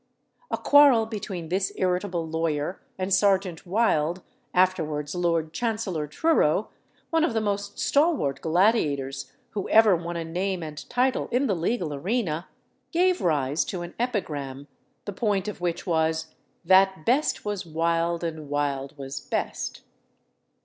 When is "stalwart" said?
7.77-8.41